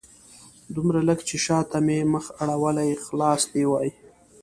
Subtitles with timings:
[0.75, 3.89] دومره لږ چې شاته مې مخ اړولی خلاص دې وای